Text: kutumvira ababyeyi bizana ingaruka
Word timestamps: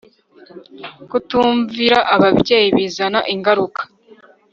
kutumvira 1.09 1.99
ababyeyi 2.15 2.67
bizana 2.77 3.19
ingaruka 3.33 3.81